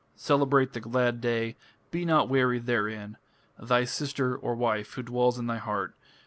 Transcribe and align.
Celebrate 0.15 0.73
the 0.73 0.79
glad 0.79 1.21
day, 1.21 1.55
Be 1.91 2.05
not 2.05 2.27
weary 2.27 2.57
therein.... 2.57 3.17
Thy 3.59 3.85
sister 3.85 4.35
(wife) 4.39 4.93
who 4.95 5.03
dwells 5.03 5.37
in 5.37 5.45
thy 5.45 5.57
heart. 5.59 5.93